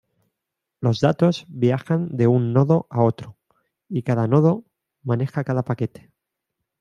Los 0.79 0.99
datos 0.99 1.45
viajan 1.47 2.09
de 2.09 2.25
un 2.25 2.53
nodo 2.53 2.87
a 2.89 3.03
otro, 3.03 3.37
y 3.87 4.01
cada 4.01 4.25
nodo 4.27 4.65
maneja 5.03 5.43
cada 5.43 5.61
paquete. 5.63 6.11